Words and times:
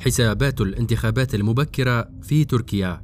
حسابات 0.00 0.60
الانتخابات 0.60 1.34
المبكرة 1.34 2.08
في 2.22 2.44
تركيا. 2.44 3.02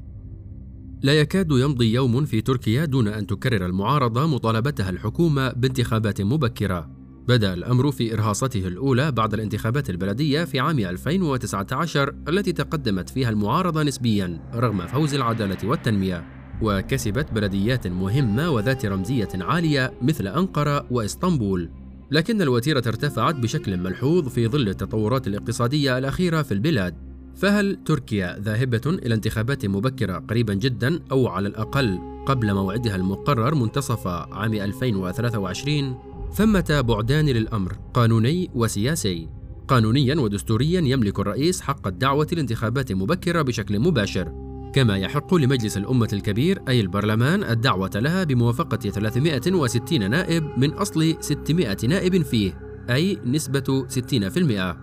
لا 1.03 1.21
يكاد 1.21 1.51
يمضي 1.51 1.93
يوم 1.93 2.25
في 2.25 2.41
تركيا 2.41 2.85
دون 2.85 3.09
أن 3.09 3.27
تكرر 3.27 3.67
المعارضة 3.67 4.27
مطالبتها 4.27 4.91
الحكومة 4.91 5.53
بانتخابات 5.53 6.21
مبكرة. 6.21 6.91
بدأ 7.29 7.55
الأمر 7.55 7.93
في 7.93 8.15
إرهاصته 8.15 8.69
الأولى 8.69 9.13
بعد 9.13 9.35
الانتخابات 9.35 9.91
البلدية 9.91 10.45
في 10.45 10.61
عام 10.61 10.79
2019 10.79 12.15
التي 12.29 12.53
تقدمت 12.53 13.11
فيها 13.11 13.31
المعارضة 13.31 13.83
نسبيا 13.83 14.51
رغم 14.55 14.87
فوز 14.87 15.15
العدالة 15.15 15.69
والتنمية. 15.69 16.25
وكسبت 16.63 17.33
بلديات 17.33 17.87
مهمة 17.87 18.51
وذات 18.51 18.87
رمزية 18.87 19.29
عالية 19.35 19.93
مثل 20.03 20.27
أنقرة 20.27 20.87
وإسطنبول. 20.91 21.71
لكن 22.15 22.43
الوتيرة 22.43 22.83
ارتفعت 22.87 23.35
بشكل 23.35 23.77
ملحوظ 23.77 24.29
في 24.29 24.49
ظل 24.49 24.69
التطورات 24.69 25.27
الاقتصادية 25.27 25.99
الأخيرة 25.99 26.43
في 26.43 26.53
البلاد. 26.53 26.95
فهل 27.37 27.79
تركيا 27.85 28.39
ذاهبة 28.41 28.81
إلى 28.87 29.15
انتخابات 29.15 29.67
مبكرة 29.67 30.19
قريبا 30.19 30.55
جدا 30.55 31.01
أو 31.13 31.29
على 31.29 31.49
الأقل 31.49 31.99
قبل 32.27 32.55
موعدها 32.55 32.97
المقرر 32.97 33.55
منتصف 33.55 34.07
عام 34.07 34.55
2023 34.55 35.99
ثمة 36.35 36.81
بعدان 36.89 37.27
للأمر 37.27 37.73
قانوني 37.95 38.51
وسياسي؟ 38.55 39.29
قانونيا 39.69 40.21
ودستوريا 40.21 40.81
يملك 40.81 41.21
الرئيس 41.21 41.61
حق 41.61 41.87
الدعوة 41.87 42.29
لانتخابات 42.33 42.93
مبكرة 42.93 43.43
بشكل 43.43 43.79
مباشر. 43.79 44.44
كما 44.75 44.97
يحق 44.97 45.35
لمجلس 45.35 45.77
الأمة 45.77 46.09
الكبير 46.13 46.63
أي 46.69 46.81
البرلمان 46.81 47.45
الدعوة 47.45 47.91
لها 47.95 48.25
بموافقة 48.25 48.77
360 48.77 50.11
نائب 50.11 50.45
من 50.57 50.71
أصل 50.71 51.17
600 51.21 51.77
نائب 51.89 52.23
فيه 52.23 52.59
أي 52.91 53.19
نسبة 53.25 53.87
60% 53.89 54.77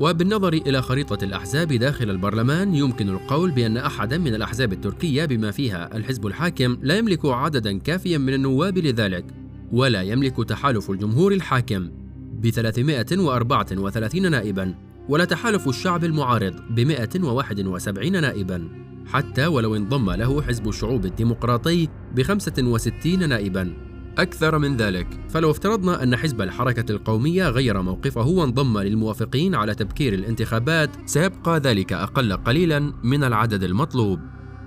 وبالنظر 0.00 0.52
إلى 0.52 0.82
خريطة 0.82 1.24
الأحزاب 1.24 1.68
داخل 1.68 2.10
البرلمان 2.10 2.74
يمكن 2.74 3.08
القول 3.08 3.50
بأن 3.50 3.76
أحدا 3.76 4.18
من 4.18 4.34
الأحزاب 4.34 4.72
التركية 4.72 5.24
بما 5.24 5.50
فيها 5.50 5.96
الحزب 5.96 6.26
الحاكم 6.26 6.78
لا 6.82 6.98
يملك 6.98 7.24
عددا 7.24 7.78
كافيا 7.78 8.18
من 8.18 8.34
النواب 8.34 8.78
لذلك 8.78 9.24
ولا 9.72 10.02
يملك 10.02 10.48
تحالف 10.48 10.90
الجمهور 10.90 11.32
الحاكم 11.32 11.90
ب 12.32 12.50
334 12.50 14.30
نائبا 14.30 14.74
ولا 15.08 15.24
تحالف 15.24 15.68
الشعب 15.68 16.04
المعارض 16.04 16.54
ب 16.70 16.80
171 16.80 18.20
نائبا. 18.20 18.87
حتى 19.08 19.46
ولو 19.46 19.76
انضم 19.76 20.10
له 20.10 20.42
حزب 20.42 20.68
الشعوب 20.68 21.04
الديمقراطي 21.04 21.88
ب 22.14 22.22
65 22.22 23.28
نائبا. 23.28 23.88
أكثر 24.18 24.58
من 24.58 24.76
ذلك 24.76 25.06
فلو 25.28 25.50
افترضنا 25.50 26.02
أن 26.02 26.16
حزب 26.16 26.42
الحركة 26.42 26.92
القومية 26.92 27.48
غير 27.48 27.82
موقفه 27.82 28.26
وانضم 28.26 28.78
للموافقين 28.78 29.54
على 29.54 29.74
تبكير 29.74 30.14
الانتخابات 30.14 30.90
سيبقى 31.06 31.58
ذلك 31.58 31.92
أقل 31.92 32.32
قليلا 32.32 32.92
من 33.02 33.24
العدد 33.24 33.62
المطلوب. 33.62 34.20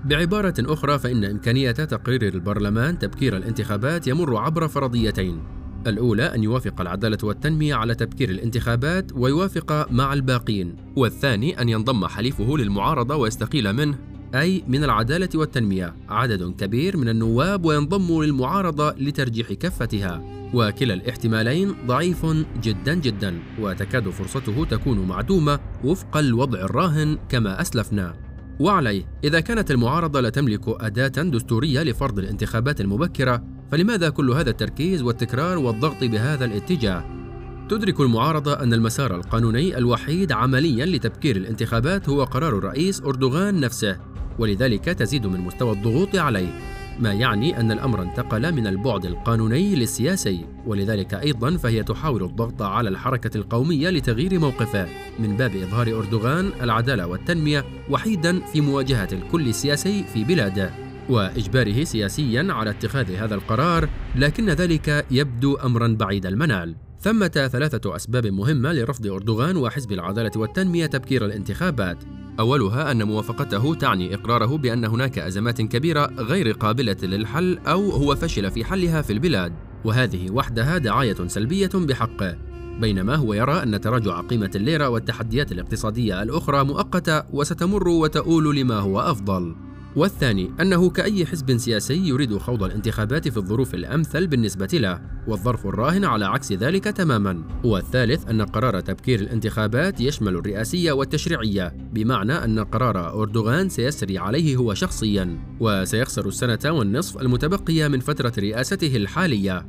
بعبارة 0.06 0.54
أخرى 0.60 1.00
فإن 1.00 1.24
إمكانية 1.24 1.72
تقرير 1.72 2.24
البرلمان 2.24 3.00
تبكير 3.00 3.38
الانتخابات 3.38 4.08
يمر 4.08 4.38
عبر 4.38 4.68
فرضيتين. 4.68 5.44
الأولى 5.88 6.24
أن 6.24 6.44
يوافق 6.44 6.82
العدالة 6.82 7.18
والتنمية 7.24 7.76
على 7.76 7.96
تبكير 7.96 8.30
الانتخابات 8.30 9.12
ويوافق 9.16 9.92
مع 9.92 10.14
الباقين. 10.14 10.76
والثاني 10.96 11.62
أن 11.62 11.70
ينضم 11.70 12.06
حليفه 12.08 12.58
للمعارضة 12.58 13.16
ويستقيل 13.16 13.74
منه. 13.74 14.11
أي 14.36 14.64
من 14.68 14.84
العدالة 14.84 15.30
والتنمية. 15.36 15.96
عدد 16.10 16.56
كبير 16.58 16.98
من 16.98 17.10
النواب 17.10 17.66
وينضموا 17.66 18.26
للمعارضة 18.26 18.92
لترجيح 18.92 19.54
كفتها. 19.54 20.22
وكلا 20.54 20.94
الاحتمالين 20.94 21.76
ضعيف 21.88 22.26
جدا 22.64 22.94
جدا. 22.94 23.40
وتكاد 23.60 24.10
فرصته 24.10 24.66
تكون 24.66 25.08
معدومة 25.08 25.60
وفق 25.84 26.18
الوضع 26.18 26.60
الراهن 26.60 27.18
كما 27.30 27.62
أسلفنا. 27.62 28.14
وعليه 28.60 29.06
إذا 29.24 29.40
كانت 29.40 29.72
المعارضة 29.72 30.22
لا 30.22 30.30
تملك 30.30 30.62
أداة 30.68 31.08
دستورية 31.08 31.84
لفرض 31.84 32.20
الانتخابات 32.20 32.82
المبكرة 32.82 33.44
فلماذا 33.72 34.10
كل 34.10 34.32
هذا 34.32 34.50
التركيز 34.50 35.02
والتكرار 35.02 35.58
والضغط 35.58 36.04
بهذا 36.04 36.46
الاتجاه؟ 36.46 37.22
تدرك 37.70 38.00
المعارضة 38.00 38.54
أن 38.54 38.74
المسار 38.74 39.16
القانوني 39.16 39.78
الوحيد 39.78 40.32
عمليا 40.32 40.86
لتبكير 40.86 41.36
الانتخابات 41.36 42.10
هو 42.10 42.24
قرار 42.24 42.58
الرئيس 42.58 43.02
أردوغان 43.02 43.60
نفسه. 43.60 44.11
ولذلك 44.40 44.86
تزيد 44.86 45.28
من 45.28 45.40
مستوى 45.40 45.72
الضغوط 45.72 46.16
عليه 46.16 46.52
ما 47.00 47.14
يعني 47.14 47.60
أن 47.60 47.72
الأمر 47.72 48.02
انتقل 48.02 48.52
من 48.52 48.68
البعد 48.68 49.06
القانوني 49.06 49.76
للسياسي. 49.76 50.46
ولذلك 50.66 51.14
أيضا 51.14 51.58
فهي 51.58 51.84
تحاول 51.84 52.24
الضغط 52.24 52.62
على 52.62 52.90
الحركة 52.90 53.38
القومية 53.38 53.90
لتغيير 53.90 54.40
موقفه. 54.40 54.88
من 55.20 55.38
باب 55.38 55.56
إظهار 55.56 55.98
أردوغان 55.98 56.52
العدالة 56.62 57.08
والتنمية 57.08 57.66
وحيدا 57.90 58.40
في 58.40 58.62
مواجهة 58.62 59.08
الكل 59.12 59.48
السياسي 59.48 60.04
في 60.14 60.24
بلاده. 60.24 60.72
وإجباره 61.10 61.84
سياسيا 61.84 62.54
على 62.54 62.70
اتخاذ 62.70 63.16
هذا 63.16 63.36
القرار 63.36 63.90
لكن 64.16 64.50
ذلك 64.50 65.06
يبدو 65.12 65.56
أمرا 65.56 65.88
بعيد 65.88 66.26
المنال. 66.26 66.76
ثمة 67.02 67.50
ثلاثة 67.52 67.96
أسباب 67.96 68.28
مهمة 68.28 68.74
لرفض 68.74 69.08
أردوغان 69.08 69.58
وحزب 69.58 69.92
العدالة 69.92 70.32
والتنمية 70.36 70.86
تبكير 70.86 71.26
الانتخابات. 71.26 71.98
أولها 72.40 72.92
أن 72.92 73.04
موافقته 73.04 73.76
تعني 73.76 74.16
إقراره 74.16 74.58
بأن 74.58 74.86
هناك 74.86 75.20
أزمات 75.20 75.62
كبيرة 75.62 76.06
غير 76.18 76.52
قابلة 76.52 76.98
للحل 77.04 77.60
أو 77.68 77.90
هو 77.90 78.16
فشل 78.16 78.52
في 78.52 78.66
حلها 78.66 79.02
في 79.02 79.14
البلاد 79.14 79.54
وهذه 79.86 80.32
وحدها 80.32 80.78
دعاية 80.78 81.28
سلبية 81.28 81.70
بحقه 81.74 82.38
بينما 82.80 83.16
هو 83.16 83.34
يرى 83.34 83.64
أن 83.64 83.82
تراجع 83.82 84.22
قيمة 84.22 84.52
الليرة 84.56 84.90
والتحديات 84.90 85.52
الاقتصادية 85.52 86.24
الأخرى 86.24 86.64
مؤقتة 86.64 87.24
وستمر 87.34 87.88
وتؤول 87.88 88.56
لما 88.56 88.80
هو 88.80 89.00
أفضل. 89.00 89.56
والثاني 89.96 90.52
أنه 90.62 90.90
كأي 90.90 91.26
حزب 91.26 91.58
سياسي 91.58 92.08
يريد 92.08 92.38
خوض 92.38 92.64
الانتخابات 92.64 93.28
في 93.28 93.38
الظروف 93.38 93.76
الأمثل 93.76 94.28
بالنسبة 94.28 94.70
له 94.74 95.02
والظرف 95.28 95.68
الراهن 95.68 96.06
على 96.06 96.26
عكس 96.26 96.52
ذلك 96.52 96.84
تماما. 96.84 97.44
والثالث 97.64 98.28
أن 98.30 98.42
قرار 98.42 98.80
تبكير 98.80 99.20
الانتخابات 99.20 100.02
يشمل 100.02 100.36
الرئاسية 100.36 100.92
والتشريعية 100.92 101.74
بمعنى 101.94 102.34
أن 102.34 102.60
قرار 102.60 103.22
أردوغان 103.22 103.70
سيسري 103.70 104.18
عليه 104.18 104.56
هو 104.56 104.74
شخصيا 104.74 105.40
وسيخسر 105.60 106.28
السنة 106.28 106.72
والنصف 106.72 107.22
المتبقية 107.22 107.88
من 107.88 108.00
فترة 108.00 108.34
رئاسته 108.40 108.96
الحالية. 108.96 109.68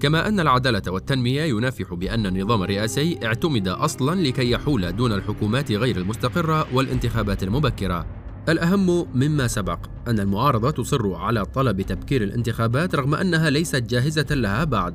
كما 0.00 0.28
أن 0.28 0.40
العدالة 0.40 0.82
والتنمية 0.92 1.42
ينافح 1.42 1.94
بأن 1.94 2.26
النظام 2.26 2.62
الرئاسي 2.62 3.18
اعتمد 3.24 3.68
أصلا 3.68 4.20
لكي 4.20 4.50
يحول 4.50 4.96
دون 4.96 5.12
الحكومات 5.12 5.72
غير 5.72 5.96
المستقرة 5.96 6.74
والانتخابات 6.74 7.42
المبكرة. 7.42 8.23
الأهم 8.48 9.06
مما 9.14 9.46
سبق 9.46 9.78
أن 10.08 10.20
المعارضة 10.20 10.70
تصر 10.70 11.14
على 11.14 11.44
طلب 11.44 11.82
تبكير 11.82 12.22
الانتخابات 12.22 12.94
رغم 12.94 13.14
أنها 13.14 13.50
ليست 13.50 13.76
جاهزة 13.76 14.26
لها 14.30 14.64
بعد. 14.64 14.94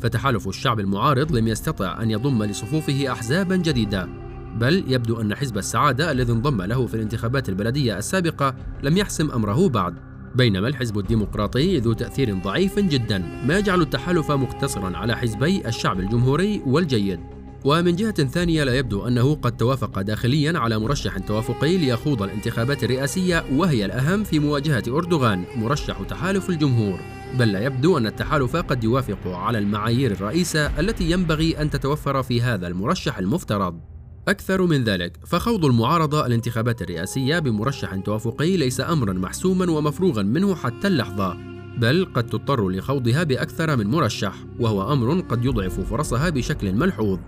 فتحالف 0.00 0.48
الشعب 0.48 0.80
المعارض 0.80 1.36
لم 1.36 1.48
يستطع 1.48 2.02
أن 2.02 2.10
يضم 2.10 2.42
لصفوفه 2.44 3.12
أحزابا 3.12 3.56
جديدة. 3.56 4.08
بل 4.56 4.84
يبدو 4.88 5.20
أن 5.20 5.34
حزب 5.34 5.58
السعادة 5.58 6.12
الذي 6.12 6.32
انضم 6.32 6.62
له 6.62 6.86
في 6.86 6.94
الانتخابات 6.94 7.48
البلدية 7.48 7.98
السابقة 7.98 8.54
لم 8.82 8.96
يحسم 8.96 9.30
أمره 9.30 9.68
بعد. 9.68 9.94
بينما 10.34 10.68
الحزب 10.68 10.98
الديمقراطي 10.98 11.78
ذو 11.78 11.92
تأثير 11.92 12.38
ضعيف 12.38 12.78
جدا 12.78 13.18
ما 13.46 13.58
يجعل 13.58 13.80
التحالف 13.80 14.30
مقتصرا 14.30 14.96
على 14.96 15.16
حزبي 15.16 15.68
الشعب 15.68 16.00
الجمهوري 16.00 16.62
والجيد. 16.66 17.37
ومن 17.68 17.96
جهة 17.96 18.24
ثانية 18.24 18.64
لا 18.64 18.74
يبدو 18.74 19.08
أنه 19.08 19.34
قد 19.34 19.56
توافق 19.56 20.00
داخليا 20.00 20.58
على 20.58 20.78
مرشح 20.78 21.18
توافقي 21.18 21.76
ليخوض 21.76 22.22
الانتخابات 22.22 22.84
الرئاسية 22.84 23.44
وهي 23.52 23.84
الأهم 23.84 24.24
في 24.24 24.38
مواجهة 24.38 24.82
أردوغان 24.88 25.44
مرشح 25.56 26.02
تحالف 26.02 26.50
الجمهور. 26.50 27.00
بل 27.38 27.52
لا 27.52 27.64
يبدو 27.64 27.98
أن 27.98 28.06
التحالف 28.06 28.56
قد 28.56 28.84
يوافق 28.84 29.26
على 29.26 29.58
المعايير 29.58 30.10
الرئيسة 30.10 30.80
التي 30.80 31.10
ينبغي 31.10 31.62
أن 31.62 31.70
تتوفر 31.70 32.22
في 32.22 32.42
هذا 32.42 32.66
المرشح 32.66 33.18
المفترض. 33.18 33.80
أكثر 34.28 34.62
من 34.62 34.84
ذلك 34.84 35.16
فخوض 35.26 35.64
المعارضة 35.64 36.26
الانتخابات 36.26 36.82
الرئاسية 36.82 37.38
بمرشح 37.38 37.94
توافقي 37.94 38.56
ليس 38.56 38.80
أمرا 38.80 39.12
محسوما 39.12 39.70
ومفروغا 39.70 40.22
منه 40.22 40.54
حتى 40.54 40.88
اللحظة. 40.88 41.36
بل 41.78 42.06
قد 42.14 42.26
تضطر 42.26 42.68
لخوضها 42.68 43.22
بأكثر 43.22 43.76
من 43.76 43.86
مرشح 43.86 44.34
وهو 44.60 44.92
أمر 44.92 45.20
قد 45.20 45.44
يضعف 45.44 45.80
فرصها 45.80 46.30
بشكل 46.30 46.72
ملحوظ. 46.72 47.18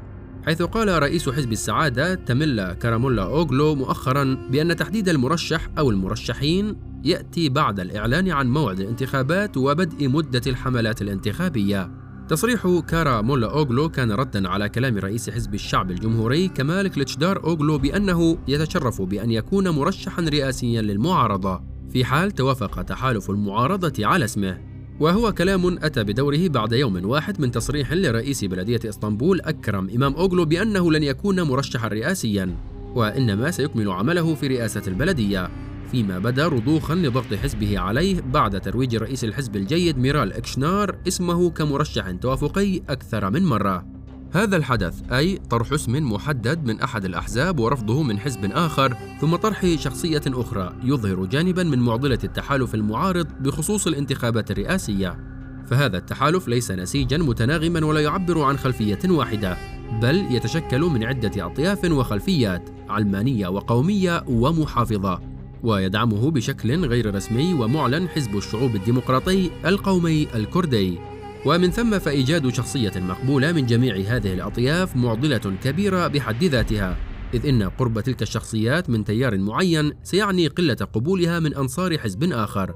حيث 0.47 0.63
قال 0.63 1.03
رئيس 1.03 1.29
حزب 1.29 1.53
السعادة 1.53 2.15
تميلا 2.15 2.75
كارامولا 2.75 3.23
أوغلو 3.23 3.75
مؤخرا 3.75 4.49
بأن 4.51 4.77
تحديد 4.77 5.09
المرشح 5.09 5.69
أو 5.79 5.91
المرشحين 5.91 6.77
يأتي 7.05 7.49
بعد 7.49 7.81
الإعلان 7.81 8.31
عن 8.31 8.51
موعد 8.51 8.81
الانتخابات 8.81 9.57
وبدء 9.57 10.09
مدة 10.09 10.43
الحملات 10.47 11.03
الانتخابية. 11.03 11.91
تصريح 12.29 12.83
كارا 12.89 13.21
مولا 13.21 13.51
أوغلو 13.51 13.89
كان 13.89 14.13
ردا 14.13 14.49
على 14.49 14.69
كلام 14.69 14.99
رئيس 14.99 15.31
حزب 15.31 15.55
الشعب 15.55 15.91
الجمهوري 15.91 16.49
كمال 16.49 16.89
كليتشدار 16.89 17.45
أوغلو 17.45 17.79
بأنه 17.79 18.39
يتشرف 18.49 19.03
بأن 19.03 19.31
يكون 19.31 19.69
مرشحا 19.69 20.23
رئاسيا 20.23 20.83
للمعارضة. 20.83 21.63
في 21.93 22.05
حال 22.05 22.31
توافق 22.31 22.83
تحالف 22.83 23.31
المعارضة 23.31 24.07
على 24.07 24.25
اسمه 24.25 24.70
وهو 25.01 25.33
كلام 25.33 25.79
أتى 25.85 26.05
بدوره 26.05 26.49
بعد 26.49 26.73
يوم 26.73 27.05
واحد 27.05 27.41
من 27.41 27.51
تصريح 27.51 27.93
لرئيس 27.93 28.45
بلدية 28.45 28.81
إسطنبول 28.89 29.41
أكرم 29.41 29.91
إمام 29.95 30.15
أوغلو 30.15 30.45
بأنه 30.45 30.93
لن 30.93 31.03
يكون 31.03 31.43
مرشحا 31.43 31.89
رئاسيا 31.89 32.57
وإنما 32.95 33.51
سيكمل 33.51 33.91
عمله 33.91 34.35
في 34.35 34.47
رئاسة 34.47 34.83
البلدية 34.87 35.51
فيما 35.91 36.19
بدا 36.19 36.49
رضوخا 36.49 36.95
لضغط 36.95 37.35
حزبه 37.35 37.79
عليه 37.79 38.21
بعد 38.21 38.61
ترويج 38.61 38.97
رئيس 38.97 39.25
الحزب 39.25 39.57
الجيد 39.57 39.99
ميرال 39.99 40.33
إكشنار 40.33 40.97
اسمه 41.09 41.51
كمرشح 41.51 42.11
توافقي 42.11 42.81
أكثر 42.89 43.31
من 43.31 43.45
مرة. 43.45 44.00
هذا 44.33 44.57
الحدث 44.57 45.13
أي 45.13 45.39
طرح 45.51 45.73
اسم 45.73 46.13
محدد 46.13 46.67
من 46.67 46.81
أحد 46.81 47.05
الأحزاب 47.05 47.61
ورفضه 47.61 48.03
من 48.03 48.19
حزب 48.19 48.53
آخر 48.53 48.97
ثم 49.21 49.37
طرح 49.37 49.67
شخصية 49.77 50.23
أخرى 50.27 50.73
يظهر 50.85 51.25
جانبا 51.25 51.63
من 51.63 51.79
معضلة 51.79 52.19
التحالف 52.25 52.75
المعارض 52.75 53.27
بخصوص 53.41 53.87
الانتخابات 53.87 54.51
الرئاسية. 54.51 55.19
فهذا 55.67 55.99
التحالف 55.99 56.49
ليس 56.49 56.71
نسيجا 56.71 57.19
متناغما 57.19 57.87
ولا 57.87 58.01
يعبر 58.01 58.43
عن 58.43 58.59
خلفية 58.59 58.99
واحدة 59.05 59.57
بل 60.03 60.27
يتشكل 60.31 60.81
من 60.81 61.05
عدة 61.05 61.47
أطياف 61.47 61.85
وخلفيات 61.85 62.71
علمانية 62.89 63.49
وقومية 63.49 64.25
ومحافظة 64.29 65.21
ويدعمه 65.63 66.31
بشكل 66.31 66.87
غير 66.87 67.15
رسمي 67.15 67.55
ومعلن 67.55 68.09
حزب 68.09 68.37
الشعوب 68.37 68.77
الديمقراطي 68.77 69.51
القومي 69.65 70.27
الكردي. 70.35 70.99
ومن 71.47 71.71
ثم 71.71 71.99
فإيجاد 71.99 72.49
شخصية 72.49 72.93
مقبولة 72.97 73.53
من 73.53 73.67
جميع 73.67 73.97
هذه 73.97 74.35
الأطياف 74.35 74.97
معضلة 74.97 75.57
كبيرة 75.63 76.07
بحد 76.07 76.45
ذاتها 76.45 76.97
إذ 77.35 77.47
إن 77.47 77.63
قرب 77.63 78.01
تلك 78.01 78.23
الشخصيات 78.23 78.91
من 78.91 79.05
تيار 79.05 79.39
معين 79.39 79.93
سيعني 80.03 80.47
قلة 80.47 80.75
قبولها 80.75 81.41
من 81.41 81.55
أنصار 81.55 81.99
حزب 81.99 82.33
آخر. 82.33 82.75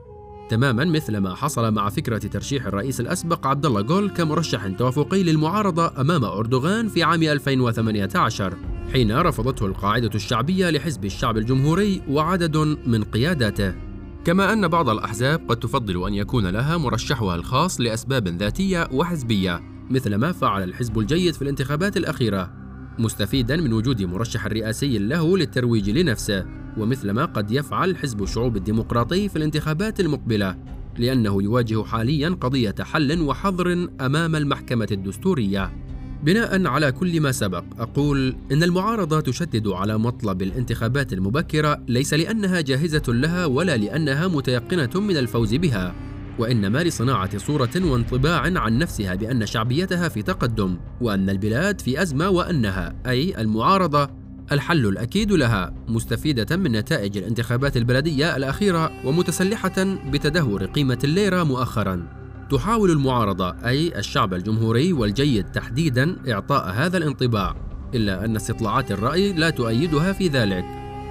تماما 0.48 0.84
مثل 0.84 1.16
ما 1.16 1.34
حصل 1.34 1.74
مع 1.74 1.88
فكرة 1.88 2.18
ترشيح 2.18 2.66
الرئيس 2.66 3.00
الأسبق 3.00 3.46
عبد 3.46 3.66
الله 3.66 3.80
جول 3.80 4.10
كمرشح 4.10 4.66
توافقي 4.66 5.22
للمعارضة 5.22 6.00
أمام 6.00 6.24
أردوغان 6.24 6.88
في 6.88 7.02
عام 7.02 7.22
2018 7.22 8.54
حين 8.92 9.12
رفضته 9.12 9.66
القاعدة 9.66 10.10
الشعبية 10.14 10.70
لحزب 10.70 11.04
الشعب 11.04 11.36
الجمهوري 11.36 12.02
وعدد 12.08 12.56
من 12.86 13.04
قياداته. 13.04 13.93
كما 14.24 14.52
أن 14.52 14.68
بعض 14.68 14.88
الأحزاب 14.88 15.48
قد 15.48 15.56
تفضل 15.56 16.06
أن 16.06 16.14
يكون 16.14 16.46
لها 16.46 16.76
مرشحها 16.76 17.34
الخاص 17.34 17.80
لأسباب 17.80 18.28
ذاتية 18.28 18.88
وحزبية 18.92 19.60
مثل 19.90 20.14
ما 20.14 20.32
فعل 20.32 20.62
الحزب 20.62 20.98
الجيد 20.98 21.34
في 21.34 21.42
الانتخابات 21.42 21.96
الأخيرة 21.96 22.52
مستفيدا 22.98 23.56
من 23.56 23.72
وجود 23.72 24.02
مرشح 24.02 24.46
رئاسي 24.46 24.98
له 24.98 25.38
للترويج 25.38 25.90
لنفسه 25.90 26.46
ومثل 26.76 27.10
ما 27.10 27.24
قد 27.24 27.50
يفعل 27.50 27.96
حزب 27.96 28.22
الشعوب 28.22 28.56
الديمقراطي 28.56 29.28
في 29.28 29.36
الانتخابات 29.36 30.00
المقبلة 30.00 30.56
لأنه 30.98 31.42
يواجه 31.42 31.84
حاليا 31.84 32.28
قضية 32.28 32.74
حل 32.80 33.20
وحظر 33.20 33.88
أمام 34.00 34.36
المحكمة 34.36 34.88
الدستورية. 34.90 35.83
بناء 36.24 36.66
على 36.66 36.92
كل 36.92 37.20
ما 37.20 37.32
سبق 37.32 37.64
أقول 37.78 38.36
إن 38.52 38.62
المعارضة 38.62 39.20
تشدد 39.20 39.68
على 39.68 39.98
مطلب 39.98 40.42
الانتخابات 40.42 41.12
المبكرة 41.12 41.82
ليس 41.88 42.14
لأنها 42.14 42.60
جاهزة 42.60 43.02
لها 43.08 43.46
ولا 43.46 43.76
لأنها 43.76 44.28
متيقنة 44.28 45.00
من 45.00 45.16
الفوز 45.16 45.54
بها 45.54 45.94
وإنما 46.38 46.82
لصناعة 46.82 47.38
صورة 47.38 47.70
وانطباع 47.76 48.40
عن 48.40 48.78
نفسها 48.78 49.14
بأن 49.14 49.46
شعبيتها 49.46 50.08
في 50.08 50.22
تقدم 50.22 50.76
وأن 51.00 51.30
البلاد 51.30 51.80
في 51.80 52.02
أزمة 52.02 52.28
وأنها 52.28 52.94
أي 53.06 53.40
المعارضة 53.40 54.10
الحل 54.52 54.86
الأكيد 54.86 55.32
لها 55.32 55.74
مستفيدة 55.88 56.56
من 56.56 56.72
نتائج 56.72 57.18
الانتخابات 57.18 57.76
البلدية 57.76 58.36
الأخيرة 58.36 59.06
ومتسلحة 59.06 59.84
بتدهور 60.10 60.64
قيمة 60.64 60.98
الليرة 61.04 61.42
مؤخراً. 61.42 62.23
تحاول 62.50 62.90
المعارضة 62.90 63.50
أي 63.50 63.98
الشعب 63.98 64.34
الجمهوري 64.34 64.92
والجيد 64.92 65.44
تحديدا 65.44 66.16
إعطاء 66.32 66.70
هذا 66.70 66.96
الانطباع 66.96 67.56
إلا 67.94 68.24
أن 68.24 68.36
استطلاعات 68.36 68.92
الرأي 68.92 69.32
لا 69.32 69.50
تؤيدها 69.50 70.12
في 70.12 70.28
ذلك. 70.28 70.64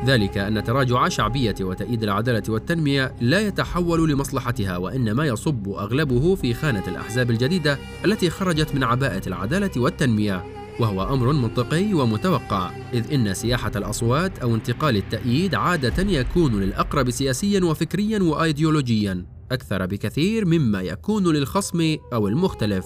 ذلك 0.06 0.38
أن 0.38 0.64
تراجع 0.64 1.08
شعبية 1.08 1.56
وتأييد 1.62 2.04
العدالة 2.04 2.44
والتنمية 2.50 3.16
لا 3.22 3.40
يتحول 3.40 4.10
لمصلحتها 4.10 4.78
وإنما 4.78 5.26
يصب 5.26 5.70
أغلبه 5.70 6.36
في 6.36 6.54
خانة 6.54 6.84
الأحزاب 6.88 7.32
الجديدة 7.32 7.78
التي 8.06 8.30
خرجت 8.30 8.76
من 8.76 8.84
عباءة 8.84 9.28
العدالة 9.28 9.72
والتنمية 9.78 10.44
وهو 10.80 11.14
أمر 11.14 11.34
منطقي 11.34 11.94
ومتوقع 11.94 12.72
إذ 12.94 13.14
إن 13.14 13.34
سياحة 13.34 13.72
الأصوات 13.76 14.40
أو 14.40 14.56
انتقال 14.56 14.98
التأييد 14.98 15.56
عادة 15.56 16.04
يكون 16.04 16.60
للأقرب 16.60 17.10
سياسيا 17.10 17.64
وفكريا 17.64 18.24
وأيديولوجيا. 18.24 19.33
أكثر 19.54 19.86
بكثير 19.86 20.46
مما 20.46 20.82
يكون 20.82 21.28
للخصم 21.28 21.98
أو 22.14 22.28
المختلف. 22.28 22.86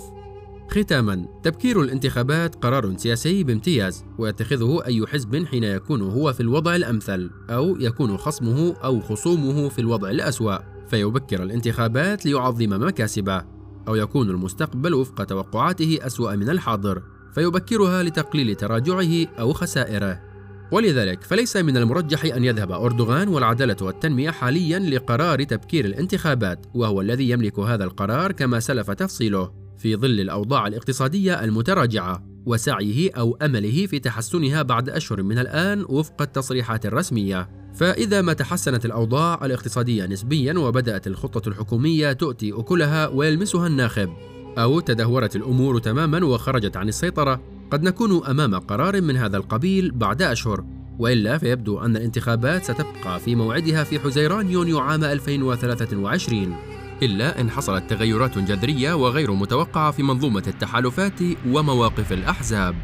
ختاما 0.69 1.27
تبكير 1.43 1.81
الانتخابات 1.81 2.55
قرار 2.55 2.97
سياسي 2.97 3.43
بامتياز 3.43 4.05
ويتخذه 4.17 4.85
أي 4.85 5.07
حزب 5.07 5.45
حين 5.45 5.63
يكون 5.63 6.01
هو 6.01 6.33
في 6.33 6.39
الوضع 6.39 6.75
الأمثل 6.75 7.31
أو 7.49 7.77
يكون 7.79 8.17
خصمه 8.17 8.73
أو 8.83 9.01
خصومه 9.01 9.69
في 9.69 9.79
الوضع 9.79 10.09
الأسوأ. 10.09 10.57
فيبكر 10.87 11.43
الانتخابات 11.43 12.25
ليعظم 12.25 12.85
مكاسبه 12.87 13.45
أو 13.87 13.95
يكون 13.95 14.29
المستقبل 14.29 14.93
وفق 14.93 15.23
توقعاته 15.23 15.99
أسوأ 16.01 16.35
من 16.35 16.49
الحاضر. 16.49 17.01
فيبكرها 17.31 18.03
لتقليل 18.03 18.55
تراجعه 18.55 19.25
أو 19.39 19.53
خسائره. 19.53 20.26
ولذلك 20.71 21.23
فليس 21.23 21.57
من 21.57 21.77
المرجح 21.77 22.25
أن 22.25 22.43
يذهب 22.43 22.71
أردوغان 22.71 23.27
والعدالة 23.27 23.75
والتنمية 23.81 24.31
حاليا 24.31 24.79
لقرار 24.79 25.43
تبكير 25.43 25.85
الانتخابات 25.85 26.65
وهو 26.73 27.01
الذي 27.01 27.29
يملك 27.29 27.59
هذا 27.59 27.83
القرار 27.83 28.31
كما 28.31 28.59
سلف 28.59 28.91
تفصيله 28.91 29.51
في 29.77 29.95
ظل 29.95 30.19
الأوضاع 30.19 30.67
الاقتصادية 30.67 31.43
المتراجعة 31.43 32.23
وسعيه 32.45 33.11
أو 33.17 33.37
أمله 33.41 33.85
في 33.85 33.99
تحسنها 33.99 34.61
بعد 34.61 34.89
أشهر 34.89 35.23
من 35.23 35.39
الآن 35.39 35.85
وفق 35.89 36.21
التصريحات 36.21 36.85
الرسمية. 36.85 37.49
فإذا 37.73 38.21
ما 38.21 38.33
تحسنت 38.33 38.85
الأوضاع 38.85 39.45
الاقتصادية 39.45 40.05
نسبيا 40.05 40.53
وبدأت 40.59 41.07
الخطة 41.07 41.49
الحكومية 41.49 42.13
تؤتي 42.13 42.53
أكلها 42.53 43.07
ويلمسها 43.07 43.67
الناخب 43.67 44.09
أو 44.57 44.79
تدهورت 44.79 45.35
الأمور 45.35 45.79
تماما 45.79 46.25
وخرجت 46.25 46.77
عن 46.77 46.87
السيطرة 46.89 47.56
قد 47.71 47.83
نكون 47.83 48.25
أمام 48.25 48.55
قرار 48.55 49.01
من 49.01 49.17
هذا 49.17 49.37
القبيل 49.37 49.91
بعد 49.91 50.21
أشهر 50.21 50.63
وإلا 50.99 51.37
فيبدو 51.37 51.79
أن 51.79 51.95
الانتخابات 51.95 52.63
ستبقى 52.63 53.19
في 53.19 53.35
موعدها 53.35 53.83
في 53.83 53.99
حزيران 53.99 54.51
يونيو 54.51 54.79
عام 54.79 55.03
2023 55.03 56.55
إلا 57.03 57.41
إن 57.41 57.49
حصلت 57.49 57.89
تغيرات 57.89 58.37
جذرية 58.37 58.93
وغير 58.93 59.31
متوقعة 59.31 59.91
في 59.91 60.03
منظومة 60.03 60.43
التحالفات 60.47 61.19
ومواقف 61.47 62.13
الأحزاب. 62.13 62.75